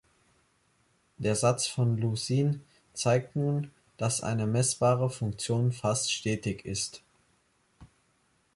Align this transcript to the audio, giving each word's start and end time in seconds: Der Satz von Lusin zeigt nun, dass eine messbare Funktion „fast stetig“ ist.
Der 1.17 1.35
Satz 1.35 1.67
von 1.67 1.95
Lusin 1.95 2.63
zeigt 2.91 3.35
nun, 3.35 3.69
dass 3.97 4.23
eine 4.23 4.47
messbare 4.47 5.11
Funktion 5.11 5.71
„fast 5.71 6.11
stetig“ 6.11 6.65
ist. 6.65 7.03